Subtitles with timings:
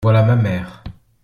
[0.03, 0.83] Voilà ma mère.